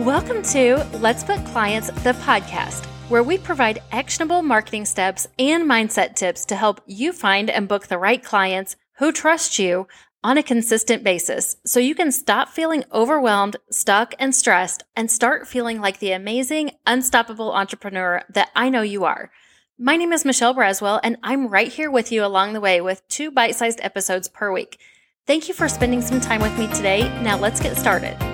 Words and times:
Welcome 0.00 0.42
to 0.42 0.84
Let's 0.94 1.22
Book 1.22 1.42
Clients, 1.46 1.86
the 2.02 2.14
podcast, 2.14 2.84
where 3.08 3.22
we 3.22 3.38
provide 3.38 3.80
actionable 3.92 4.42
marketing 4.42 4.86
steps 4.86 5.28
and 5.38 5.70
mindset 5.70 6.16
tips 6.16 6.44
to 6.46 6.56
help 6.56 6.80
you 6.84 7.12
find 7.12 7.48
and 7.48 7.68
book 7.68 7.86
the 7.86 7.96
right 7.96 8.22
clients 8.22 8.74
who 8.98 9.12
trust 9.12 9.56
you 9.60 9.86
on 10.24 10.36
a 10.36 10.42
consistent 10.42 11.04
basis 11.04 11.54
so 11.64 11.78
you 11.78 11.94
can 11.94 12.10
stop 12.10 12.48
feeling 12.48 12.82
overwhelmed, 12.92 13.54
stuck, 13.70 14.14
and 14.18 14.34
stressed 14.34 14.82
and 14.96 15.08
start 15.08 15.46
feeling 15.46 15.80
like 15.80 16.00
the 16.00 16.10
amazing, 16.10 16.72
unstoppable 16.88 17.52
entrepreneur 17.52 18.20
that 18.30 18.50
I 18.56 18.70
know 18.70 18.82
you 18.82 19.04
are. 19.04 19.30
My 19.78 19.96
name 19.96 20.12
is 20.12 20.24
Michelle 20.24 20.56
Braswell, 20.56 20.98
and 21.04 21.18
I'm 21.22 21.46
right 21.46 21.72
here 21.72 21.90
with 21.90 22.10
you 22.10 22.24
along 22.24 22.52
the 22.52 22.60
way 22.60 22.80
with 22.80 23.06
two 23.06 23.30
bite 23.30 23.54
sized 23.54 23.78
episodes 23.80 24.26
per 24.26 24.52
week. 24.52 24.80
Thank 25.24 25.46
you 25.46 25.54
for 25.54 25.68
spending 25.68 26.02
some 26.02 26.20
time 26.20 26.42
with 26.42 26.58
me 26.58 26.66
today. 26.74 27.02
Now 27.22 27.38
let's 27.38 27.60
get 27.60 27.76
started. 27.76 28.33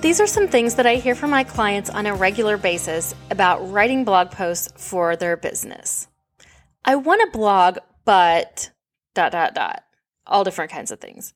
These 0.00 0.20
are 0.20 0.28
some 0.28 0.46
things 0.46 0.76
that 0.76 0.86
I 0.86 0.94
hear 0.94 1.16
from 1.16 1.30
my 1.30 1.42
clients 1.42 1.90
on 1.90 2.06
a 2.06 2.14
regular 2.14 2.56
basis 2.56 3.16
about 3.32 3.68
writing 3.68 4.04
blog 4.04 4.30
posts 4.30 4.68
for 4.76 5.16
their 5.16 5.36
business. 5.36 6.06
I 6.84 6.94
want 6.94 7.20
to 7.20 7.36
blog, 7.36 7.78
but 8.04 8.70
dot 9.16 9.32
dot 9.32 9.56
dot, 9.56 9.82
all 10.24 10.44
different 10.44 10.70
kinds 10.70 10.92
of 10.92 11.00
things. 11.00 11.34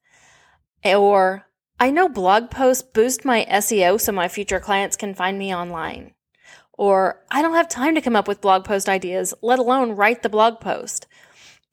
Or 0.84 1.44
I 1.80 1.90
know 1.90 2.08
blog 2.08 2.52
posts 2.52 2.84
boost 2.84 3.24
my 3.24 3.44
SEO 3.50 4.00
so 4.00 4.12
my 4.12 4.28
future 4.28 4.60
clients 4.60 4.96
can 4.96 5.16
find 5.16 5.40
me 5.40 5.52
online. 5.52 6.14
Or 6.72 7.20
I 7.32 7.42
don't 7.42 7.54
have 7.54 7.68
time 7.68 7.96
to 7.96 8.00
come 8.00 8.14
up 8.14 8.28
with 8.28 8.40
blog 8.40 8.64
post 8.64 8.88
ideas, 8.88 9.34
let 9.42 9.58
alone 9.58 9.96
write 9.96 10.22
the 10.22 10.28
blog 10.28 10.60
post. 10.60 11.08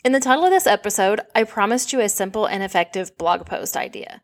In 0.04 0.12
the 0.12 0.20
title 0.20 0.46
of 0.46 0.52
this 0.52 0.66
episode, 0.66 1.22
I 1.36 1.44
promised 1.44 1.94
you 1.94 2.00
a 2.00 2.10
simple 2.10 2.48
and 2.48 2.64
effective 2.64 3.16
blog 3.16 3.46
post 3.46 3.78
idea. 3.78 4.24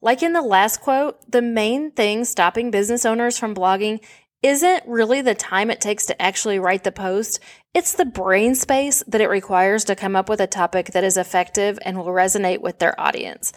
Like 0.00 0.22
in 0.22 0.32
the 0.32 0.42
last 0.42 0.80
quote, 0.80 1.18
the 1.30 1.42
main 1.42 1.90
thing 1.90 2.24
stopping 2.24 2.70
business 2.70 3.04
owners 3.04 3.36
from 3.36 3.54
blogging 3.54 4.00
isn't 4.42 4.84
really 4.86 5.20
the 5.20 5.34
time 5.34 5.70
it 5.70 5.80
takes 5.80 6.06
to 6.06 6.22
actually 6.22 6.60
write 6.60 6.84
the 6.84 6.92
post. 6.92 7.40
It's 7.74 7.94
the 7.94 8.04
brain 8.04 8.54
space 8.54 9.02
that 9.08 9.20
it 9.20 9.28
requires 9.28 9.84
to 9.84 9.96
come 9.96 10.14
up 10.14 10.28
with 10.28 10.40
a 10.40 10.46
topic 10.46 10.92
that 10.92 11.02
is 11.02 11.16
effective 11.16 11.78
and 11.82 11.98
will 11.98 12.06
resonate 12.06 12.60
with 12.60 12.78
their 12.78 12.98
audience. 13.00 13.52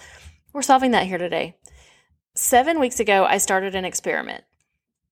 We're 0.52 0.64
solving 0.64 0.92
that 0.92 1.06
here 1.06 1.20
today. 1.20 1.58
Seven 2.34 2.80
weeks 2.80 3.00
ago, 3.00 3.26
I 3.26 3.38
started 3.38 3.76
an 3.76 3.86
experiment. 3.86 4.44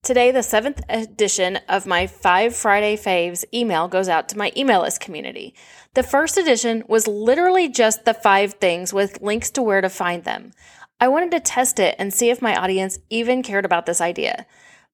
Today, 0.01 0.31
the 0.31 0.41
seventh 0.41 0.81
edition 0.87 1.59
of 1.67 1.85
my 1.85 2.07
Five 2.07 2.55
Friday 2.55 2.95
Faves 2.95 3.43
email 3.53 3.89
goes 3.89 4.07
out 4.07 4.29
to 4.29 4.37
my 4.37 4.51
email 4.55 4.81
list 4.81 5.01
community. 5.01 5.53
The 5.93 6.03
first 6.03 6.37
edition 6.37 6.83
was 6.87 7.05
literally 7.05 7.67
just 7.67 8.05
the 8.05 8.13
five 8.13 8.53
things 8.53 8.93
with 8.93 9.21
links 9.21 9.51
to 9.51 9.61
where 9.61 9.81
to 9.81 9.89
find 9.89 10.23
them. 10.23 10.53
I 10.99 11.07
wanted 11.07 11.31
to 11.31 11.39
test 11.39 11.79
it 11.79 11.95
and 11.97 12.13
see 12.13 12.29
if 12.29 12.41
my 12.41 12.55
audience 12.55 12.99
even 13.09 13.41
cared 13.41 13.65
about 13.65 13.85
this 13.85 14.01
idea. 14.01 14.45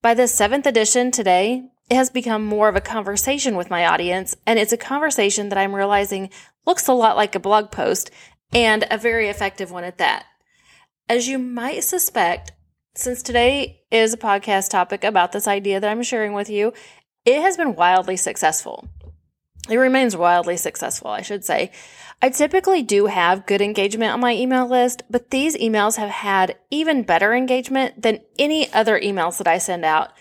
By 0.04 0.14
the 0.14 0.28
seventh 0.28 0.68
edition 0.68 1.10
today, 1.10 1.70
it 1.90 1.96
has 1.96 2.12
become 2.12 2.46
more 2.46 2.70
of 2.70 2.76
a 2.76 2.82
conversation 2.82 3.56
with 3.56 3.72
my 3.72 3.86
audience, 3.88 4.36
and 4.46 4.60
it's 4.60 4.74
a 4.74 4.78
conversation 4.78 5.50
that 5.50 5.58
I'm 5.58 5.76
realizing 5.76 6.30
looks 6.66 6.88
a 6.88 6.94
lot 6.94 7.16
like 7.16 7.34
a 7.34 7.40
blog 7.40 7.72
post 7.72 8.12
and 8.54 8.86
a 8.92 8.98
very 8.98 9.30
effective 9.30 9.72
one 9.72 9.84
at 9.84 9.98
that. 9.98 10.26
As 11.10 11.28
you 11.28 11.40
might 11.40 11.84
suspect, 11.84 12.52
since 12.96 13.24
today 13.24 13.82
is 13.92 14.14
a 14.14 14.18
podcast 14.18 14.70
topic 14.70 15.04
about 15.04 15.32
this 15.32 15.48
idea 15.48 15.80
that 15.80 15.90
I'm 15.90 16.04
sharing 16.04 16.34
with 16.34 16.50
you, 16.50 16.72
it 17.26 17.42
has 17.42 17.58
been 17.58 17.76
wildly 17.76 18.18
successful. 18.18 18.88
It 19.70 19.78
remains 19.78 20.16
wildly 20.16 20.58
successful, 20.58 21.10
I 21.10 21.22
should 21.22 21.44
say. 21.44 21.72
I 22.22 22.30
typically 22.30 22.84
do 22.84 23.08
have 23.08 23.46
good 23.46 23.62
engagement 23.62 24.14
on 24.14 24.20
my 24.20 24.34
email 24.34 24.68
list, 24.68 25.04
but 25.10 25.32
these 25.32 25.58
emails 25.58 25.98
have 25.98 26.10
had 26.10 26.58
even 26.70 27.04
better 27.04 27.34
engagement 27.34 28.02
than 28.02 28.22
any 28.38 28.72
other 28.74 29.00
emails 29.00 29.38
that 29.40 29.48
I 29.48 29.58
send 29.58 29.84
out, 29.84 30.12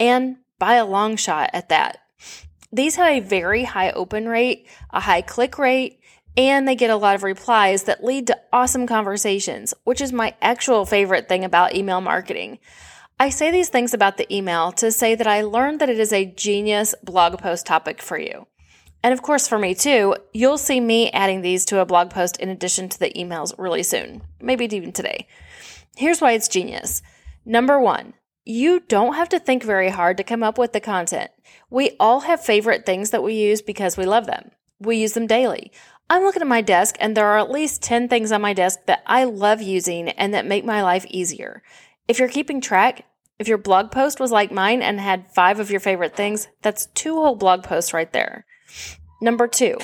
and 0.00 0.36
by 0.58 0.74
a 0.74 0.86
long 0.86 1.16
shot 1.16 1.50
at 1.52 1.68
that. 1.68 1.98
These 2.72 2.96
have 2.96 3.08
a 3.08 3.20
very 3.20 3.64
high 3.64 3.90
open 3.90 4.28
rate, 4.28 4.66
a 4.90 5.00
high 5.00 5.22
click 5.22 5.58
rate, 5.58 6.00
and 6.36 6.68
they 6.68 6.76
get 6.76 6.90
a 6.90 6.96
lot 6.96 7.14
of 7.14 7.22
replies 7.22 7.84
that 7.84 8.04
lead 8.04 8.26
to 8.26 8.38
awesome 8.52 8.86
conversations, 8.86 9.74
which 9.84 10.00
is 10.00 10.12
my 10.12 10.34
actual 10.42 10.84
favorite 10.84 11.28
thing 11.28 11.44
about 11.44 11.74
email 11.74 12.00
marketing. 12.00 12.58
I 13.18 13.30
say 13.30 13.50
these 13.50 13.68
things 13.68 13.94
about 13.94 14.16
the 14.16 14.32
email 14.32 14.70
to 14.72 14.92
say 14.92 15.14
that 15.14 15.26
I 15.26 15.42
learned 15.42 15.80
that 15.80 15.88
it 15.88 15.98
is 15.98 16.12
a 16.12 16.26
genius 16.26 16.94
blog 17.02 17.38
post 17.38 17.66
topic 17.66 18.02
for 18.02 18.18
you. 18.18 18.46
And 19.02 19.12
of 19.12 19.22
course, 19.22 19.46
for 19.46 19.58
me 19.58 19.74
too, 19.74 20.16
you'll 20.32 20.58
see 20.58 20.80
me 20.80 21.10
adding 21.10 21.40
these 21.40 21.64
to 21.66 21.80
a 21.80 21.86
blog 21.86 22.10
post 22.10 22.36
in 22.38 22.48
addition 22.48 22.88
to 22.88 22.98
the 22.98 23.12
emails 23.12 23.54
really 23.58 23.82
soon, 23.82 24.22
maybe 24.40 24.64
even 24.64 24.92
today. 24.92 25.26
Here's 25.96 26.20
why 26.20 26.32
it's 26.32 26.48
genius. 26.48 27.02
Number 27.44 27.80
one, 27.80 28.14
you 28.44 28.80
don't 28.80 29.14
have 29.14 29.28
to 29.30 29.38
think 29.38 29.62
very 29.62 29.90
hard 29.90 30.16
to 30.16 30.24
come 30.24 30.42
up 30.42 30.58
with 30.58 30.72
the 30.72 30.80
content. 30.80 31.30
We 31.70 31.96
all 32.00 32.20
have 32.20 32.44
favorite 32.44 32.86
things 32.86 33.10
that 33.10 33.22
we 33.22 33.34
use 33.34 33.62
because 33.62 33.96
we 33.96 34.06
love 34.06 34.26
them. 34.26 34.50
We 34.80 34.96
use 34.96 35.12
them 35.12 35.26
daily. 35.26 35.70
I'm 36.10 36.22
looking 36.22 36.42
at 36.42 36.48
my 36.48 36.62
desk 36.62 36.96
and 36.98 37.14
there 37.14 37.26
are 37.26 37.38
at 37.38 37.50
least 37.50 37.82
10 37.82 38.08
things 38.08 38.32
on 38.32 38.40
my 38.40 38.54
desk 38.54 38.80
that 38.86 39.02
I 39.06 39.24
love 39.24 39.60
using 39.60 40.08
and 40.08 40.32
that 40.32 40.46
make 40.46 40.64
my 40.64 40.82
life 40.82 41.04
easier. 41.10 41.62
If 42.08 42.18
you're 42.18 42.28
keeping 42.28 42.62
track, 42.62 43.04
if 43.38 43.46
your 43.46 43.58
blog 43.58 43.90
post 43.90 44.18
was 44.18 44.32
like 44.32 44.50
mine 44.50 44.80
and 44.80 44.98
had 44.98 45.30
five 45.30 45.60
of 45.60 45.70
your 45.70 45.80
favorite 45.80 46.16
things, 46.16 46.48
that's 46.62 46.86
two 46.86 47.16
whole 47.16 47.36
blog 47.36 47.62
posts 47.62 47.92
right 47.92 48.10
there. 48.12 48.46
Number 49.20 49.48
two, 49.48 49.78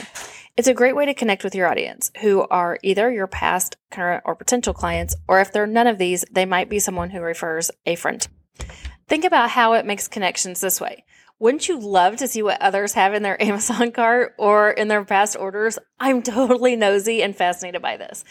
it's 0.56 0.68
a 0.68 0.74
great 0.74 0.94
way 0.94 1.06
to 1.06 1.14
connect 1.14 1.42
with 1.42 1.54
your 1.54 1.68
audience 1.68 2.12
who 2.20 2.46
are 2.48 2.78
either 2.82 3.10
your 3.10 3.26
past, 3.26 3.76
current, 3.90 4.22
or 4.24 4.36
potential 4.36 4.72
clients, 4.72 5.16
or 5.26 5.40
if 5.40 5.52
they're 5.52 5.66
none 5.66 5.88
of 5.88 5.98
these, 5.98 6.24
they 6.30 6.44
might 6.44 6.68
be 6.68 6.78
someone 6.78 7.10
who 7.10 7.20
refers 7.20 7.70
a 7.86 7.96
friend. 7.96 8.28
Think 9.08 9.24
about 9.24 9.50
how 9.50 9.72
it 9.72 9.86
makes 9.86 10.06
connections 10.08 10.60
this 10.60 10.80
way. 10.80 11.04
Wouldn't 11.40 11.68
you 11.68 11.78
love 11.78 12.16
to 12.16 12.28
see 12.28 12.42
what 12.42 12.62
others 12.62 12.92
have 12.92 13.14
in 13.14 13.22
their 13.22 13.40
Amazon 13.42 13.90
cart 13.90 14.34
or 14.38 14.70
in 14.70 14.88
their 14.88 15.04
past 15.04 15.36
orders? 15.36 15.78
I'm 15.98 16.22
totally 16.22 16.76
nosy 16.76 17.22
and 17.22 17.34
fascinated 17.34 17.82
by 17.82 17.96
this. 17.96 18.24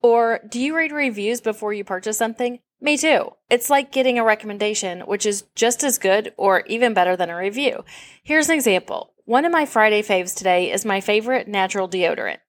Or 0.00 0.40
do 0.48 0.60
you 0.60 0.76
read 0.76 0.92
reviews 0.92 1.40
before 1.40 1.72
you 1.72 1.82
purchase 1.82 2.18
something? 2.18 2.60
Me 2.80 2.98
too. 2.98 3.30
It's 3.48 3.70
like 3.70 3.90
getting 3.90 4.18
a 4.18 4.24
recommendation, 4.24 5.00
which 5.00 5.24
is 5.24 5.44
just 5.54 5.82
as 5.82 5.98
good 5.98 6.34
or 6.36 6.62
even 6.66 6.92
better 6.92 7.16
than 7.16 7.30
a 7.30 7.36
review. 7.36 7.84
Here's 8.22 8.50
an 8.50 8.54
example. 8.54 9.13
One 9.26 9.46
of 9.46 9.52
my 9.52 9.64
Friday 9.64 10.02
faves 10.02 10.36
today 10.36 10.70
is 10.70 10.84
my 10.84 11.00
favorite 11.00 11.48
natural 11.48 11.88
deodorant. 11.88 12.40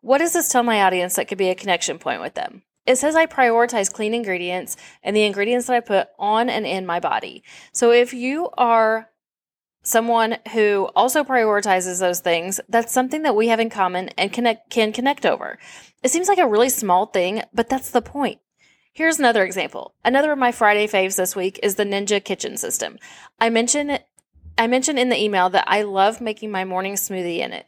What 0.00 0.18
does 0.18 0.32
this 0.32 0.48
tell 0.48 0.62
my 0.62 0.82
audience 0.82 1.16
that 1.16 1.26
could 1.26 1.38
be 1.38 1.48
a 1.48 1.56
connection 1.56 1.98
point 1.98 2.20
with 2.20 2.34
them? 2.34 2.62
It 2.86 2.98
says 2.98 3.16
I 3.16 3.26
prioritize 3.26 3.92
clean 3.92 4.14
ingredients 4.14 4.76
and 5.02 5.16
the 5.16 5.24
ingredients 5.24 5.66
that 5.66 5.74
I 5.74 5.80
put 5.80 6.06
on 6.20 6.48
and 6.48 6.64
in 6.64 6.86
my 6.86 7.00
body. 7.00 7.42
So 7.72 7.90
if 7.90 8.14
you 8.14 8.48
are 8.56 9.08
someone 9.82 10.36
who 10.52 10.88
also 10.94 11.24
prioritizes 11.24 11.98
those 11.98 12.20
things, 12.20 12.60
that's 12.68 12.92
something 12.92 13.22
that 13.22 13.34
we 13.34 13.48
have 13.48 13.58
in 13.58 13.68
common 13.68 14.10
and 14.10 14.32
connect 14.32 14.70
can 14.70 14.92
connect 14.92 15.26
over. 15.26 15.58
It 16.04 16.12
seems 16.12 16.28
like 16.28 16.38
a 16.38 16.46
really 16.46 16.68
small 16.68 17.06
thing, 17.06 17.42
but 17.52 17.68
that's 17.68 17.90
the 17.90 18.02
point. 18.02 18.38
Here's 18.92 19.18
another 19.18 19.44
example. 19.44 19.94
Another 20.04 20.32
of 20.32 20.38
my 20.38 20.52
Friday 20.52 20.86
faves 20.86 21.16
this 21.16 21.34
week 21.34 21.58
is 21.62 21.76
the 21.76 21.84
Ninja 21.84 22.22
Kitchen 22.22 22.56
System. 22.56 22.98
I 23.40 23.48
mentioned 23.48 24.00
I 24.60 24.66
mentioned 24.66 24.98
in 24.98 25.08
the 25.08 25.18
email 25.18 25.48
that 25.48 25.64
I 25.66 25.80
love 25.80 26.20
making 26.20 26.50
my 26.50 26.66
morning 26.66 26.92
smoothie 26.92 27.38
in 27.38 27.54
it. 27.54 27.64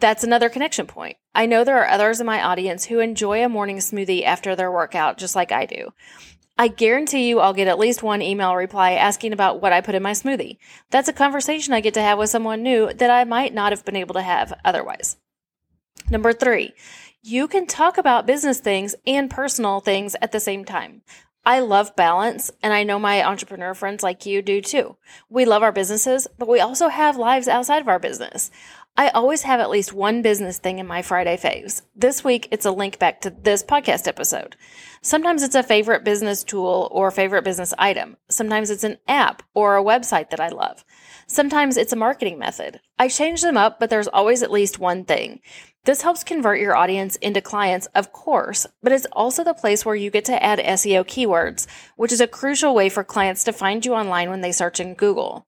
That's 0.00 0.22
another 0.22 0.50
connection 0.50 0.86
point. 0.86 1.16
I 1.34 1.46
know 1.46 1.64
there 1.64 1.78
are 1.78 1.88
others 1.88 2.20
in 2.20 2.26
my 2.26 2.42
audience 2.42 2.84
who 2.84 2.98
enjoy 2.98 3.42
a 3.42 3.48
morning 3.48 3.78
smoothie 3.78 4.22
after 4.22 4.54
their 4.54 4.70
workout, 4.70 5.16
just 5.16 5.34
like 5.34 5.50
I 5.50 5.64
do. 5.64 5.94
I 6.58 6.68
guarantee 6.68 7.26
you 7.26 7.40
I'll 7.40 7.54
get 7.54 7.68
at 7.68 7.78
least 7.78 8.02
one 8.02 8.20
email 8.20 8.54
reply 8.54 8.92
asking 8.92 9.32
about 9.32 9.62
what 9.62 9.72
I 9.72 9.80
put 9.80 9.94
in 9.94 10.02
my 10.02 10.10
smoothie. 10.10 10.58
That's 10.90 11.08
a 11.08 11.14
conversation 11.14 11.72
I 11.72 11.80
get 11.80 11.94
to 11.94 12.02
have 12.02 12.18
with 12.18 12.28
someone 12.28 12.62
new 12.62 12.92
that 12.92 13.08
I 13.08 13.24
might 13.24 13.54
not 13.54 13.72
have 13.72 13.86
been 13.86 13.96
able 13.96 14.12
to 14.16 14.22
have 14.22 14.52
otherwise. 14.62 15.16
Number 16.10 16.34
three, 16.34 16.74
you 17.22 17.48
can 17.48 17.66
talk 17.66 17.96
about 17.96 18.26
business 18.26 18.60
things 18.60 18.94
and 19.06 19.30
personal 19.30 19.80
things 19.80 20.14
at 20.20 20.32
the 20.32 20.40
same 20.40 20.66
time. 20.66 21.00
I 21.46 21.60
love 21.60 21.94
balance, 21.94 22.50
and 22.60 22.74
I 22.74 22.82
know 22.82 22.98
my 22.98 23.24
entrepreneur 23.24 23.72
friends 23.72 24.02
like 24.02 24.26
you 24.26 24.42
do 24.42 24.60
too. 24.60 24.96
We 25.30 25.44
love 25.44 25.62
our 25.62 25.70
businesses, 25.70 26.26
but 26.36 26.48
we 26.48 26.58
also 26.58 26.88
have 26.88 27.16
lives 27.16 27.46
outside 27.46 27.80
of 27.80 27.86
our 27.86 28.00
business. 28.00 28.50
I 28.96 29.10
always 29.10 29.42
have 29.42 29.60
at 29.60 29.70
least 29.70 29.92
one 29.92 30.22
business 30.22 30.58
thing 30.58 30.80
in 30.80 30.88
my 30.88 31.02
Friday 31.02 31.36
faves. 31.36 31.82
This 31.94 32.24
week, 32.24 32.48
it's 32.50 32.66
a 32.66 32.72
link 32.72 32.98
back 32.98 33.20
to 33.20 33.30
this 33.30 33.62
podcast 33.62 34.08
episode. 34.08 34.56
Sometimes 35.02 35.44
it's 35.44 35.54
a 35.54 35.62
favorite 35.62 36.02
business 36.02 36.42
tool 36.42 36.88
or 36.90 37.12
favorite 37.12 37.44
business 37.44 37.72
item. 37.78 38.16
Sometimes 38.28 38.68
it's 38.68 38.82
an 38.82 38.96
app 39.06 39.44
or 39.54 39.76
a 39.76 39.84
website 39.84 40.30
that 40.30 40.40
I 40.40 40.48
love. 40.48 40.84
Sometimes 41.28 41.76
it's 41.76 41.92
a 41.92 41.96
marketing 41.96 42.40
method. 42.40 42.80
I 42.98 43.06
change 43.06 43.42
them 43.42 43.56
up, 43.56 43.78
but 43.78 43.88
there's 43.88 44.08
always 44.08 44.42
at 44.42 44.50
least 44.50 44.80
one 44.80 45.04
thing. 45.04 45.40
This 45.86 46.02
helps 46.02 46.24
convert 46.24 46.58
your 46.58 46.74
audience 46.74 47.14
into 47.14 47.40
clients, 47.40 47.86
of 47.94 48.12
course, 48.12 48.66
but 48.82 48.90
it's 48.90 49.06
also 49.12 49.44
the 49.44 49.54
place 49.54 49.86
where 49.86 49.94
you 49.94 50.10
get 50.10 50.24
to 50.24 50.42
add 50.42 50.58
SEO 50.58 51.04
keywords, 51.04 51.68
which 51.94 52.10
is 52.10 52.20
a 52.20 52.26
crucial 52.26 52.74
way 52.74 52.88
for 52.88 53.04
clients 53.04 53.44
to 53.44 53.52
find 53.52 53.86
you 53.86 53.94
online 53.94 54.28
when 54.28 54.40
they 54.40 54.50
search 54.50 54.80
in 54.80 54.94
Google. 54.94 55.46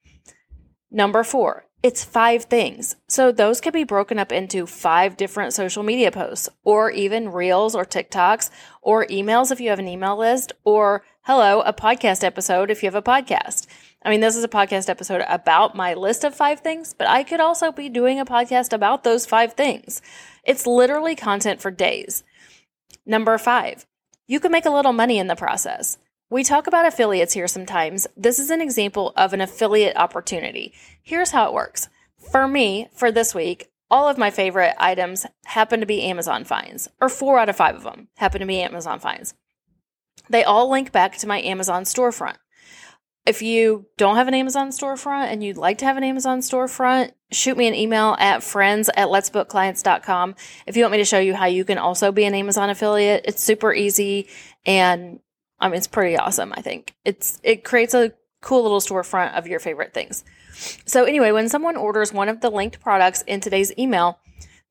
Number 0.92 1.24
four, 1.24 1.64
it's 1.82 2.04
five 2.04 2.44
things. 2.44 2.94
So 3.08 3.32
those 3.32 3.60
could 3.60 3.72
be 3.72 3.82
broken 3.82 4.16
up 4.16 4.30
into 4.30 4.64
five 4.64 5.16
different 5.16 5.54
social 5.54 5.82
media 5.82 6.12
posts, 6.12 6.48
or 6.62 6.88
even 6.92 7.32
reels 7.32 7.74
or 7.74 7.84
TikToks, 7.84 8.48
or 8.80 9.06
emails 9.06 9.50
if 9.50 9.60
you 9.60 9.70
have 9.70 9.80
an 9.80 9.88
email 9.88 10.16
list, 10.16 10.52
or 10.62 11.02
Hello, 11.22 11.60
a 11.62 11.72
podcast 11.74 12.22
episode 12.22 12.70
if 12.70 12.82
you 12.82 12.86
have 12.86 12.94
a 12.94 13.02
podcast. 13.02 13.66
I 14.08 14.10
mean, 14.10 14.20
this 14.20 14.36
is 14.36 14.44
a 14.44 14.48
podcast 14.48 14.88
episode 14.88 15.22
about 15.28 15.76
my 15.76 15.92
list 15.92 16.24
of 16.24 16.34
five 16.34 16.60
things, 16.60 16.94
but 16.94 17.06
I 17.06 17.22
could 17.22 17.40
also 17.40 17.70
be 17.70 17.90
doing 17.90 18.18
a 18.18 18.24
podcast 18.24 18.72
about 18.72 19.04
those 19.04 19.26
five 19.26 19.52
things. 19.52 20.00
It's 20.44 20.66
literally 20.66 21.14
content 21.14 21.60
for 21.60 21.70
days. 21.70 22.24
Number 23.04 23.36
five, 23.36 23.84
you 24.26 24.40
can 24.40 24.50
make 24.50 24.64
a 24.64 24.70
little 24.70 24.94
money 24.94 25.18
in 25.18 25.26
the 25.26 25.36
process. 25.36 25.98
We 26.30 26.42
talk 26.42 26.66
about 26.66 26.86
affiliates 26.86 27.34
here 27.34 27.46
sometimes. 27.46 28.06
This 28.16 28.38
is 28.38 28.48
an 28.48 28.62
example 28.62 29.12
of 29.14 29.34
an 29.34 29.42
affiliate 29.42 29.98
opportunity. 29.98 30.72
Here's 31.02 31.32
how 31.32 31.46
it 31.46 31.52
works. 31.52 31.90
For 32.32 32.48
me, 32.48 32.88
for 32.94 33.12
this 33.12 33.34
week, 33.34 33.68
all 33.90 34.08
of 34.08 34.16
my 34.16 34.30
favorite 34.30 34.74
items 34.78 35.26
happen 35.44 35.80
to 35.80 35.86
be 35.86 36.04
Amazon 36.04 36.44
finds, 36.44 36.88
or 36.98 37.10
four 37.10 37.38
out 37.38 37.50
of 37.50 37.56
five 37.56 37.76
of 37.76 37.82
them 37.82 38.08
happen 38.16 38.40
to 38.40 38.46
be 38.46 38.62
Amazon 38.62 39.00
finds. 39.00 39.34
They 40.30 40.44
all 40.44 40.70
link 40.70 40.92
back 40.92 41.18
to 41.18 41.26
my 41.26 41.42
Amazon 41.42 41.82
storefront. 41.82 42.36
If 43.28 43.42
you 43.42 43.84
don't 43.98 44.16
have 44.16 44.26
an 44.26 44.32
Amazon 44.32 44.70
storefront 44.70 45.30
and 45.30 45.44
you'd 45.44 45.58
like 45.58 45.76
to 45.78 45.84
have 45.84 45.98
an 45.98 46.02
Amazon 46.02 46.40
storefront, 46.40 47.12
shoot 47.30 47.58
me 47.58 47.68
an 47.68 47.74
email 47.74 48.16
at 48.18 48.42
friends 48.42 48.88
at 48.96 49.08
letsbookclients.com 49.08 50.34
if 50.66 50.78
you 50.78 50.82
want 50.82 50.92
me 50.92 50.98
to 50.98 51.04
show 51.04 51.18
you 51.18 51.34
how 51.34 51.44
you 51.44 51.66
can 51.66 51.76
also 51.76 52.10
be 52.10 52.24
an 52.24 52.34
Amazon 52.34 52.70
affiliate. 52.70 53.26
It's 53.26 53.42
super 53.42 53.74
easy 53.74 54.28
and 54.64 55.20
I 55.60 55.68
mean 55.68 55.76
it's 55.76 55.86
pretty 55.86 56.16
awesome, 56.16 56.54
I 56.56 56.62
think. 56.62 56.94
It's 57.04 57.38
it 57.42 57.64
creates 57.64 57.92
a 57.92 58.14
cool 58.40 58.62
little 58.62 58.80
storefront 58.80 59.36
of 59.36 59.46
your 59.46 59.60
favorite 59.60 59.92
things. 59.92 60.24
So 60.86 61.04
anyway, 61.04 61.30
when 61.30 61.50
someone 61.50 61.76
orders 61.76 62.14
one 62.14 62.30
of 62.30 62.40
the 62.40 62.50
linked 62.50 62.80
products 62.80 63.20
in 63.26 63.42
today's 63.42 63.76
email, 63.78 64.20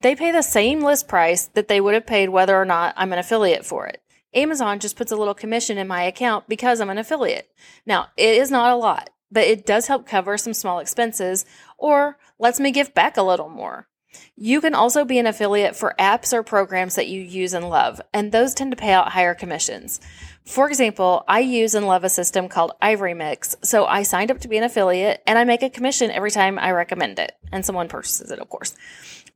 they 0.00 0.16
pay 0.16 0.32
the 0.32 0.42
same 0.42 0.82
list 0.82 1.06
price 1.06 1.46
that 1.54 1.68
they 1.68 1.80
would 1.80 1.94
have 1.94 2.08
paid 2.08 2.30
whether 2.30 2.60
or 2.60 2.64
not 2.64 2.94
I'm 2.96 3.12
an 3.12 3.20
affiliate 3.20 3.64
for 3.64 3.86
it. 3.86 4.02
Amazon 4.34 4.78
just 4.78 4.96
puts 4.96 5.10
a 5.10 5.16
little 5.16 5.34
commission 5.34 5.78
in 5.78 5.88
my 5.88 6.02
account 6.02 6.48
because 6.48 6.80
I'm 6.80 6.90
an 6.90 6.98
affiliate. 6.98 7.50
Now, 7.86 8.08
it 8.16 8.36
is 8.36 8.50
not 8.50 8.72
a 8.72 8.76
lot, 8.76 9.10
but 9.30 9.44
it 9.44 9.64
does 9.64 9.86
help 9.86 10.06
cover 10.06 10.36
some 10.36 10.54
small 10.54 10.78
expenses 10.78 11.44
or 11.78 12.18
lets 12.38 12.60
me 12.60 12.70
give 12.70 12.94
back 12.94 13.16
a 13.16 13.22
little 13.22 13.48
more. 13.48 13.88
You 14.36 14.60
can 14.60 14.74
also 14.74 15.04
be 15.04 15.18
an 15.18 15.26
affiliate 15.26 15.76
for 15.76 15.94
apps 15.98 16.32
or 16.32 16.42
programs 16.42 16.94
that 16.94 17.08
you 17.08 17.20
use 17.20 17.54
and 17.54 17.68
love, 17.68 18.00
and 18.12 18.30
those 18.30 18.54
tend 18.54 18.70
to 18.70 18.76
pay 18.76 18.92
out 18.92 19.12
higher 19.12 19.34
commissions. 19.34 20.00
For 20.44 20.68
example, 20.68 21.24
I 21.28 21.40
use 21.40 21.74
and 21.74 21.86
love 21.86 22.04
a 22.04 22.08
system 22.08 22.48
called 22.48 22.72
Ivory 22.80 23.14
Mix, 23.14 23.56
so 23.62 23.84
I 23.84 24.02
signed 24.02 24.30
up 24.30 24.40
to 24.40 24.48
be 24.48 24.56
an 24.56 24.64
affiliate 24.64 25.22
and 25.26 25.38
I 25.38 25.44
make 25.44 25.62
a 25.62 25.68
commission 25.68 26.10
every 26.10 26.30
time 26.30 26.58
I 26.58 26.70
recommend 26.70 27.18
it, 27.18 27.32
and 27.52 27.66
someone 27.66 27.88
purchases 27.88 28.30
it, 28.30 28.38
of 28.38 28.48
course. 28.48 28.74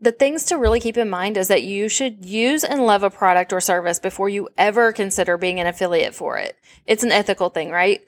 The 0.01 0.11
things 0.11 0.45
to 0.47 0.57
really 0.57 0.81
keep 0.81 0.97
in 0.97 1.11
mind 1.11 1.37
is 1.37 1.49
that 1.49 1.63
you 1.63 1.89
should 1.89 2.25
use 2.25 2.65
and 2.65 2.87
love 2.87 3.03
a 3.03 3.11
product 3.11 3.53
or 3.53 3.61
service 3.61 4.01
before 4.01 4.29
you 4.29 4.49
ever 4.57 4.91
consider 4.93 5.37
being 5.37 5.61
an 5.61 5.67
affiliate 5.67 6.15
for 6.15 6.39
it. 6.39 6.57
It's 6.87 7.05
an 7.05 7.13
ethical 7.13 7.51
thing, 7.51 7.71
right? 7.71 8.05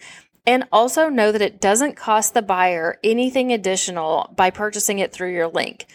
And 0.46 0.64
also 0.72 1.08
know 1.08 1.30
that 1.30 1.42
it 1.42 1.60
doesn't 1.60 1.96
cost 1.96 2.34
the 2.34 2.42
buyer 2.42 2.98
anything 3.04 3.52
additional 3.52 4.32
by 4.36 4.50
purchasing 4.50 4.98
it 4.98 5.12
through 5.12 5.32
your 5.32 5.46
link. 5.46 5.86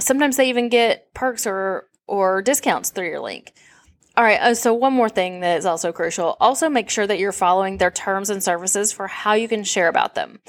Sometimes 0.00 0.36
they 0.36 0.48
even 0.48 0.68
get 0.68 1.12
perks 1.14 1.46
or 1.46 1.88
or 2.06 2.42
discounts 2.42 2.90
through 2.90 3.08
your 3.08 3.20
link. 3.20 3.52
All 4.16 4.24
right, 4.24 4.40
uh, 4.40 4.54
so 4.54 4.72
one 4.74 4.92
more 4.92 5.08
thing 5.08 5.40
that 5.40 5.58
is 5.58 5.66
also 5.66 5.90
crucial. 5.92 6.36
Also 6.38 6.68
make 6.68 6.88
sure 6.88 7.06
that 7.06 7.18
you're 7.18 7.32
following 7.32 7.78
their 7.78 7.90
terms 7.90 8.30
and 8.30 8.42
services 8.42 8.92
for 8.92 9.08
how 9.08 9.32
you 9.32 9.48
can 9.48 9.64
share 9.64 9.88
about 9.88 10.14
them. 10.14 10.40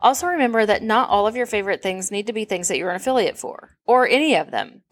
Also, 0.00 0.26
remember 0.26 0.64
that 0.66 0.82
not 0.82 1.08
all 1.08 1.26
of 1.26 1.34
your 1.34 1.46
favorite 1.46 1.82
things 1.82 2.10
need 2.10 2.26
to 2.26 2.32
be 2.32 2.44
things 2.44 2.68
that 2.68 2.78
you're 2.78 2.90
an 2.90 2.96
affiliate 2.96 3.38
for, 3.38 3.76
or 3.84 4.06
any 4.06 4.36
of 4.36 4.50
them. 4.50 4.82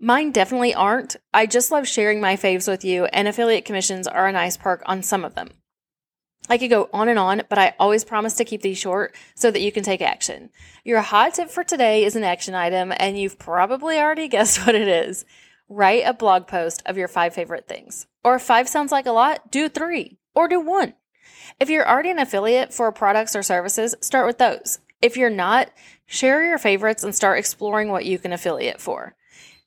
Mine 0.00 0.30
definitely 0.30 0.72
aren't. 0.72 1.16
I 1.34 1.46
just 1.46 1.70
love 1.70 1.86
sharing 1.86 2.20
my 2.20 2.36
faves 2.36 2.68
with 2.68 2.84
you, 2.84 3.06
and 3.06 3.26
affiliate 3.26 3.64
commissions 3.64 4.06
are 4.06 4.26
a 4.26 4.32
nice 4.32 4.56
perk 4.56 4.82
on 4.86 5.02
some 5.02 5.24
of 5.24 5.34
them. 5.34 5.48
I 6.48 6.58
could 6.58 6.70
go 6.70 6.88
on 6.92 7.08
and 7.08 7.18
on, 7.18 7.42
but 7.48 7.58
I 7.58 7.74
always 7.78 8.04
promise 8.04 8.34
to 8.34 8.44
keep 8.44 8.62
these 8.62 8.78
short 8.78 9.14
so 9.34 9.50
that 9.50 9.60
you 9.60 9.70
can 9.70 9.82
take 9.82 10.00
action. 10.00 10.50
Your 10.84 11.00
hot 11.00 11.34
tip 11.34 11.50
for 11.50 11.64
today 11.64 12.04
is 12.04 12.16
an 12.16 12.24
action 12.24 12.54
item, 12.54 12.92
and 12.96 13.18
you've 13.18 13.38
probably 13.38 13.98
already 13.98 14.28
guessed 14.28 14.66
what 14.66 14.74
it 14.74 14.88
is. 14.88 15.24
Write 15.68 16.04
a 16.06 16.14
blog 16.14 16.46
post 16.46 16.82
of 16.86 16.96
your 16.96 17.08
five 17.08 17.34
favorite 17.34 17.68
things. 17.68 18.06
Or 18.24 18.36
if 18.36 18.42
five 18.42 18.68
sounds 18.68 18.92
like 18.92 19.06
a 19.06 19.12
lot, 19.12 19.50
do 19.50 19.68
three 19.68 20.18
or 20.34 20.48
do 20.48 20.60
one. 20.60 20.94
If 21.60 21.68
you're 21.68 21.88
already 21.88 22.10
an 22.10 22.18
affiliate 22.18 22.72
for 22.72 22.90
products 22.92 23.36
or 23.36 23.42
services, 23.42 23.94
start 24.00 24.26
with 24.26 24.38
those. 24.38 24.78
If 25.02 25.16
you're 25.16 25.30
not, 25.30 25.70
share 26.06 26.44
your 26.44 26.58
favorites 26.58 27.04
and 27.04 27.14
start 27.14 27.38
exploring 27.38 27.90
what 27.90 28.06
you 28.06 28.18
can 28.18 28.32
affiliate 28.32 28.80
for. 28.80 29.14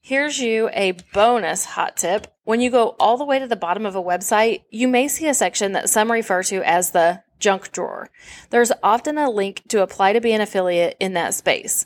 Here's 0.01 0.39
you 0.39 0.69
a 0.73 0.93
bonus 1.13 1.65
hot 1.65 1.97
tip. 1.97 2.27
When 2.51 2.59
you 2.59 2.69
go 2.69 2.98
all 3.00 3.15
the 3.15 3.24
way 3.24 3.39
to 3.39 3.48
the 3.48 3.56
bottom 3.56 3.86
of 3.86 3.95
a 3.95 4.03
website, 4.03 4.63
you 4.69 4.89
may 4.89 5.07
see 5.07 5.25
a 5.30 5.33
section 5.33 5.71
that 5.71 5.89
some 5.89 6.12
refer 6.12 6.44
to 6.44 6.62
as 6.68 6.92
the 6.92 7.24
junk 7.39 7.71
drawer. 7.71 8.09
There's 8.50 8.74
often 8.83 9.18
a 9.18 9.30
link 9.30 9.62
to 9.69 9.81
apply 9.81 10.12
to 10.12 10.19
be 10.19 10.33
an 10.33 10.42
affiliate 10.42 10.98
in 11.00 11.13
that 11.13 11.33
space. 11.33 11.86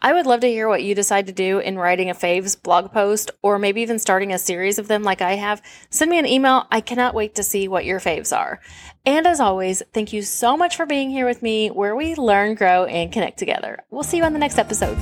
I 0.00 0.14
would 0.14 0.24
love 0.24 0.40
to 0.40 0.48
hear 0.48 0.70
what 0.70 0.82
you 0.82 0.94
decide 0.94 1.26
to 1.26 1.34
do 1.34 1.58
in 1.58 1.76
writing 1.76 2.08
a 2.08 2.14
faves 2.14 2.56
blog 2.62 2.92
post 2.92 3.30
or 3.42 3.58
maybe 3.58 3.82
even 3.82 3.98
starting 3.98 4.32
a 4.32 4.38
series 4.38 4.78
of 4.78 4.88
them 4.88 5.02
like 5.02 5.20
I 5.20 5.34
have. 5.34 5.60
Send 5.90 6.10
me 6.10 6.18
an 6.18 6.24
email. 6.24 6.66
I 6.70 6.80
cannot 6.80 7.14
wait 7.14 7.34
to 7.34 7.42
see 7.42 7.68
what 7.68 7.84
your 7.84 8.00
faves 8.00 8.34
are. 8.34 8.62
And 9.04 9.26
as 9.26 9.38
always, 9.38 9.82
thank 9.92 10.14
you 10.14 10.22
so 10.22 10.56
much 10.56 10.76
for 10.76 10.86
being 10.86 11.10
here 11.10 11.26
with 11.26 11.42
me 11.42 11.68
where 11.68 11.94
we 11.94 12.14
learn, 12.14 12.54
grow, 12.54 12.86
and 12.86 13.12
connect 13.12 13.38
together. 13.38 13.84
We'll 13.90 14.02
see 14.02 14.16
you 14.16 14.24
on 14.24 14.32
the 14.32 14.38
next 14.38 14.58
episode. 14.58 14.96